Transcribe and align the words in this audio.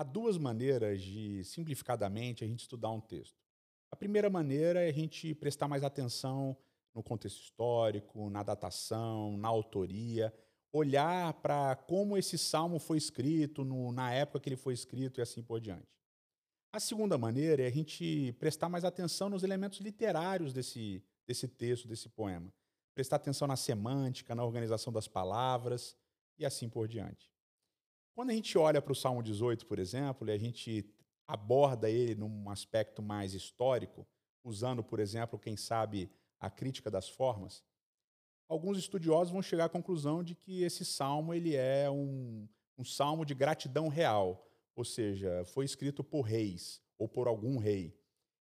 Há 0.00 0.02
duas 0.02 0.38
maneiras 0.38 1.02
de, 1.02 1.44
simplificadamente, 1.44 2.42
a 2.42 2.46
gente 2.46 2.60
estudar 2.60 2.88
um 2.88 3.02
texto. 3.02 3.36
A 3.90 3.96
primeira 3.96 4.30
maneira 4.30 4.80
é 4.80 4.88
a 4.88 4.92
gente 4.92 5.34
prestar 5.34 5.68
mais 5.68 5.84
atenção 5.84 6.56
no 6.94 7.02
contexto 7.02 7.42
histórico, 7.42 8.30
na 8.30 8.42
datação, 8.42 9.36
na 9.36 9.48
autoria, 9.48 10.32
olhar 10.72 11.34
para 11.42 11.76
como 11.76 12.16
esse 12.16 12.38
salmo 12.38 12.78
foi 12.78 12.96
escrito, 12.96 13.62
no, 13.62 13.92
na 13.92 14.10
época 14.10 14.40
que 14.40 14.48
ele 14.48 14.56
foi 14.56 14.72
escrito 14.72 15.20
e 15.20 15.22
assim 15.22 15.42
por 15.42 15.60
diante. 15.60 15.94
A 16.72 16.80
segunda 16.80 17.18
maneira 17.18 17.62
é 17.62 17.66
a 17.66 17.70
gente 17.70 18.34
prestar 18.38 18.70
mais 18.70 18.86
atenção 18.86 19.28
nos 19.28 19.42
elementos 19.42 19.80
literários 19.80 20.54
desse, 20.54 21.04
desse 21.26 21.46
texto, 21.46 21.86
desse 21.86 22.08
poema. 22.08 22.50
Prestar 22.94 23.16
atenção 23.16 23.46
na 23.46 23.54
semântica, 23.54 24.34
na 24.34 24.46
organização 24.46 24.90
das 24.90 25.06
palavras 25.06 25.94
e 26.38 26.46
assim 26.46 26.70
por 26.70 26.88
diante. 26.88 27.30
Quando 28.14 28.30
a 28.30 28.34
gente 28.34 28.56
olha 28.58 28.82
para 28.82 28.92
o 28.92 28.96
Salmo 28.96 29.22
18, 29.22 29.66
por 29.66 29.78
exemplo, 29.78 30.28
e 30.28 30.32
a 30.32 30.38
gente 30.38 30.84
aborda 31.26 31.88
ele 31.88 32.14
num 32.14 32.50
aspecto 32.50 33.00
mais 33.00 33.34
histórico, 33.34 34.06
usando, 34.44 34.82
por 34.82 34.98
exemplo, 34.98 35.38
quem 35.38 35.56
sabe, 35.56 36.10
a 36.38 36.50
crítica 36.50 36.90
das 36.90 37.08
formas, 37.08 37.62
alguns 38.48 38.78
estudiosos 38.78 39.32
vão 39.32 39.42
chegar 39.42 39.66
à 39.66 39.68
conclusão 39.68 40.24
de 40.24 40.34
que 40.34 40.62
esse 40.62 40.84
salmo 40.84 41.32
ele 41.32 41.54
é 41.54 41.88
um, 41.88 42.48
um 42.76 42.84
salmo 42.84 43.24
de 43.24 43.34
gratidão 43.34 43.88
real, 43.88 44.50
ou 44.74 44.84
seja, 44.84 45.44
foi 45.44 45.64
escrito 45.64 46.02
por 46.02 46.22
reis 46.22 46.82
ou 46.98 47.06
por 47.06 47.28
algum 47.28 47.58
rei. 47.58 47.96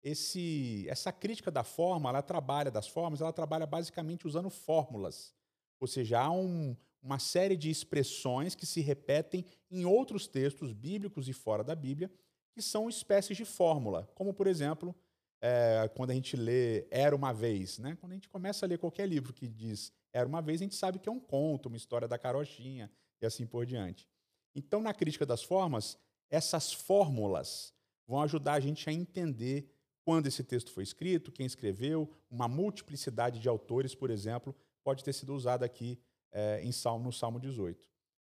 Esse, 0.02 0.86
essa 0.90 1.12
crítica 1.12 1.52
da 1.52 1.64
forma, 1.64 2.10
ela 2.10 2.22
trabalha 2.22 2.72
das 2.72 2.88
formas, 2.88 3.22
ela 3.22 3.32
trabalha 3.32 3.68
basicamente 3.68 4.26
usando 4.26 4.50
fórmulas, 4.50 5.34
ou 5.80 5.88
seja, 5.88 6.22
há 6.22 6.32
um, 6.32 6.76
uma 7.04 7.20
série 7.20 7.58
de 7.58 7.70
expressões 7.70 8.56
que 8.56 8.66
se 8.66 8.80
repetem 8.80 9.46
em 9.70 9.84
outros 9.84 10.26
textos 10.26 10.72
bíblicos 10.72 11.28
e 11.28 11.34
fora 11.34 11.64
da 11.64 11.76
Bíblia, 11.76 12.10
que 12.54 12.62
são 12.62 12.88
espécies 12.88 13.36
de 13.36 13.44
fórmula, 13.44 14.10
como, 14.16 14.34
por 14.34 14.48
exemplo, 14.48 14.96
é, 15.42 15.90
quando 15.96 16.12
a 16.12 16.14
gente 16.14 16.38
lê 16.38 16.88
Era 16.90 17.14
uma 17.14 17.34
Vez. 17.34 17.78
Né? 17.78 17.98
Quando 18.00 18.14
a 18.14 18.16
gente 18.16 18.30
começa 18.30 18.66
a 18.66 18.70
ler 18.70 18.78
qualquer 18.78 19.06
livro 19.06 19.34
que 19.34 19.48
diz 19.48 19.92
Era 20.14 20.28
uma 20.28 20.42
Vez, 20.42 20.62
a 20.62 20.64
gente 20.64 20.76
sabe 20.76 21.00
que 21.00 21.10
é 21.10 21.12
um 21.12 21.20
conto, 21.20 21.66
uma 21.66 21.76
história 21.76 22.08
da 22.08 22.18
carochinha 22.18 22.90
e 23.22 23.26
assim 23.26 23.46
por 23.46 23.66
diante. 23.66 24.08
Então, 24.56 24.82
na 24.82 24.94
crítica 24.94 25.26
das 25.26 25.44
formas, 25.44 25.98
essas 26.30 26.72
fórmulas 26.72 27.74
vão 28.08 28.22
ajudar 28.22 28.54
a 28.54 28.60
gente 28.60 28.90
a 28.90 28.94
entender 28.94 29.68
quando 30.06 30.28
esse 30.28 30.44
texto 30.44 30.72
foi 30.72 30.84
escrito, 30.84 31.32
quem 31.32 31.46
escreveu, 31.46 32.10
uma 32.30 32.48
multiplicidade 32.48 33.40
de 33.40 33.50
autores, 33.50 33.96
por 33.96 34.10
exemplo, 34.10 34.56
pode 34.84 35.04
ter 35.04 35.14
sido 35.14 35.34
usada 35.34 35.66
aqui 35.66 36.00
é, 36.34 36.62
em 36.62 36.72
Salmo, 36.72 37.06
no 37.06 37.14
Salmo 37.14 37.40
18. 37.40 37.88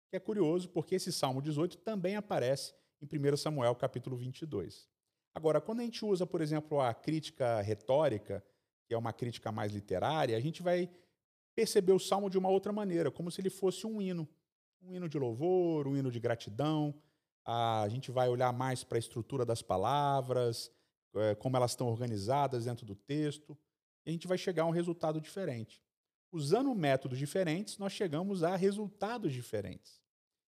Que 0.10 0.16
é 0.16 0.20
curioso 0.20 0.70
porque 0.70 0.96
esse 0.96 1.12
Salmo 1.12 1.42
18 1.42 1.78
também 1.80 2.16
aparece 2.16 2.74
em 3.02 3.06
1 3.06 3.36
Samuel 3.36 3.76
capítulo 3.76 4.16
22. 4.16 4.88
Agora, 5.34 5.60
quando 5.60 5.82
a 5.82 5.84
gente 5.84 6.06
usa, 6.06 6.26
por 6.26 6.40
exemplo, 6.40 6.80
a 6.80 6.94
crítica 6.94 7.60
retórica, 7.62 8.42
que 8.88 8.94
é 8.94 8.98
uma 8.98 9.12
crítica 9.12 9.52
mais 9.52 9.74
literária, 9.74 10.38
a 10.38 10.40
gente 10.40 10.62
vai 10.64 10.90
perceber 11.54 11.92
o 11.92 12.00
Salmo 12.00 12.30
de 12.30 12.38
uma 12.38 12.50
outra 12.50 12.72
maneira, 12.72 13.12
como 13.12 13.30
se 13.30 13.42
ele 13.42 13.50
fosse 13.50 13.86
um 13.86 14.02
hino. 14.02 14.28
Um 14.82 14.94
hino 14.94 15.10
de 15.10 15.18
louvor, 15.18 15.88
um 15.88 15.98
hino 15.98 16.12
de 16.12 16.20
gratidão. 16.20 16.94
A 17.44 17.88
gente 17.90 18.12
vai 18.12 18.30
olhar 18.30 18.54
mais 18.54 18.84
para 18.84 18.98
a 18.98 19.00
estrutura 19.00 19.46
das 19.46 19.62
palavras, 19.62 20.72
é, 21.16 21.36
como 21.36 21.58
elas 21.58 21.72
estão 21.72 21.88
organizadas 21.88 22.66
dentro 22.66 22.86
do 22.86 22.96
texto, 22.96 23.58
e 24.06 24.10
a 24.10 24.14
gente 24.14 24.28
vai 24.28 24.38
chegar 24.38 24.64
a 24.64 24.66
um 24.68 24.72
resultado 24.72 25.20
diferente. 25.20 25.84
Usando 26.36 26.76
métodos 26.76 27.18
diferentes, 27.18 27.78
nós 27.78 27.94
chegamos 27.94 28.44
a 28.44 28.58
resultados 28.58 29.32
diferentes. 29.32 30.02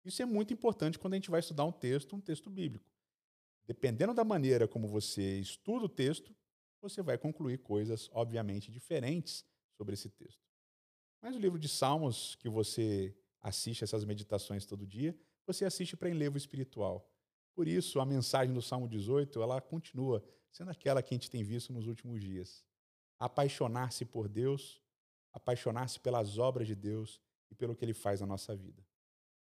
Isso 0.04 0.22
é 0.22 0.24
muito 0.24 0.54
importante 0.54 0.96
quando 0.96 1.14
a 1.14 1.16
gente 1.16 1.28
vai 1.28 1.40
estudar 1.40 1.64
um 1.64 1.72
texto, 1.72 2.14
um 2.14 2.20
texto 2.20 2.48
bíblico. 2.48 2.88
Dependendo 3.66 4.14
da 4.14 4.22
maneira 4.22 4.68
como 4.68 4.86
você 4.86 5.40
estuda 5.40 5.86
o 5.86 5.88
texto, 5.88 6.32
você 6.80 7.02
vai 7.02 7.18
concluir 7.18 7.58
coisas, 7.58 8.08
obviamente, 8.12 8.70
diferentes 8.70 9.44
sobre 9.76 9.94
esse 9.94 10.08
texto. 10.08 10.40
Mas 11.20 11.34
o 11.34 11.40
livro 11.40 11.58
de 11.58 11.68
Salmos, 11.68 12.36
que 12.36 12.48
você 12.48 13.12
assiste 13.40 13.82
essas 13.82 14.04
meditações 14.04 14.64
todo 14.64 14.86
dia, 14.86 15.18
você 15.44 15.64
assiste 15.64 15.96
para 15.96 16.08
enlevo 16.08 16.38
espiritual. 16.38 17.10
Por 17.56 17.66
isso, 17.66 17.98
a 17.98 18.06
mensagem 18.06 18.54
do 18.54 18.62
Salmo 18.62 18.86
18, 18.86 19.42
ela 19.42 19.60
continua 19.60 20.24
sendo 20.52 20.70
aquela 20.70 21.02
que 21.02 21.12
a 21.12 21.16
gente 21.16 21.28
tem 21.28 21.42
visto 21.42 21.72
nos 21.72 21.88
últimos 21.88 22.20
dias. 22.20 22.64
Apaixonar-se 23.18 24.04
por 24.04 24.28
Deus, 24.28 24.80
apaixonar-se 25.32 25.98
pelas 26.00 26.38
obras 26.38 26.66
de 26.66 26.74
Deus 26.74 27.20
e 27.50 27.54
pelo 27.54 27.74
que 27.74 27.84
ele 27.84 27.94
faz 27.94 28.20
na 28.20 28.26
nossa 28.26 28.54
vida. 28.54 28.84